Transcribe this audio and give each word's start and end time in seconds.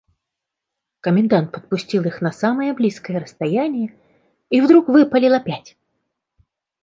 Комендант 0.99 1.51
подпустил 1.51 2.05
их 2.05 2.21
на 2.21 2.31
самое 2.31 2.73
близкое 2.73 3.19
расстояние 3.19 3.93
и 4.49 4.59
вдруг 4.59 4.87
выпалил 4.87 5.35
опять. 5.35 5.77